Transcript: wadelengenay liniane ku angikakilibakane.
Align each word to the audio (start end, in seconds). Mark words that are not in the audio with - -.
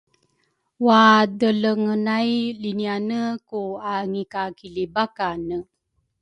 wadelengenay 0.85 2.31
liniane 2.61 3.21
ku 3.47 3.61
angikakilibakane. 3.93 5.57